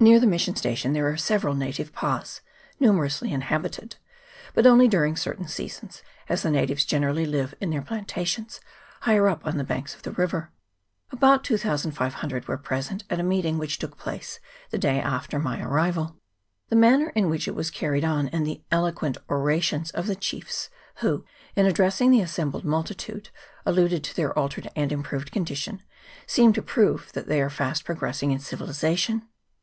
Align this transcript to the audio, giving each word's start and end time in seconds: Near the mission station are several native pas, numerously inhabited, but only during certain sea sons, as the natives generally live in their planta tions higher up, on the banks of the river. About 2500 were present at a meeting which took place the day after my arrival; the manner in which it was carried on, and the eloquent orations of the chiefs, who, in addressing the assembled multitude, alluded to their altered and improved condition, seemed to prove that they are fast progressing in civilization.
Near 0.00 0.18
the 0.20 0.28
mission 0.28 0.54
station 0.56 0.96
are 0.96 1.16
several 1.18 1.54
native 1.54 1.92
pas, 1.92 2.40
numerously 2.80 3.32
inhabited, 3.32 3.96
but 4.54 4.64
only 4.64 4.86
during 4.88 5.14
certain 5.16 5.48
sea 5.48 5.66
sons, 5.68 6.02
as 6.28 6.42
the 6.42 6.52
natives 6.52 6.84
generally 6.86 7.26
live 7.26 7.52
in 7.60 7.70
their 7.70 7.82
planta 7.82 8.24
tions 8.24 8.60
higher 9.02 9.26
up, 9.28 9.44
on 9.44 9.58
the 9.58 9.64
banks 9.64 9.94
of 9.96 10.02
the 10.04 10.12
river. 10.12 10.52
About 11.10 11.42
2500 11.44 12.46
were 12.46 12.56
present 12.56 13.04
at 13.10 13.18
a 13.20 13.24
meeting 13.24 13.58
which 13.58 13.78
took 13.78 13.98
place 13.98 14.38
the 14.70 14.78
day 14.78 15.00
after 15.00 15.38
my 15.38 15.60
arrival; 15.60 16.16
the 16.68 16.76
manner 16.76 17.10
in 17.10 17.28
which 17.28 17.48
it 17.48 17.56
was 17.56 17.68
carried 17.68 18.04
on, 18.04 18.28
and 18.28 18.46
the 18.46 18.62
eloquent 18.70 19.18
orations 19.28 19.90
of 19.90 20.06
the 20.06 20.16
chiefs, 20.16 20.70
who, 20.98 21.26
in 21.56 21.66
addressing 21.66 22.10
the 22.12 22.22
assembled 22.22 22.64
multitude, 22.64 23.30
alluded 23.66 24.04
to 24.04 24.14
their 24.14 24.32
altered 24.38 24.70
and 24.76 24.92
improved 24.92 25.32
condition, 25.32 25.82
seemed 26.24 26.54
to 26.54 26.62
prove 26.62 27.10
that 27.12 27.26
they 27.26 27.42
are 27.42 27.50
fast 27.50 27.84
progressing 27.84 28.30
in 28.30 28.38
civilization. 28.38 29.28